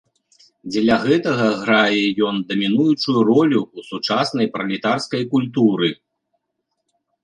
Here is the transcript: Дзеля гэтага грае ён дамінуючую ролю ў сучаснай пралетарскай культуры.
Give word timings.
Дзеля 0.71 0.95
гэтага 1.03 1.45
грае 1.59 2.01
ён 2.31 2.35
дамінуючую 2.53 3.17
ролю 3.31 3.61
ў 3.63 3.79
сучаснай 3.93 4.47
пралетарскай 4.59 5.23
культуры. 5.39 5.89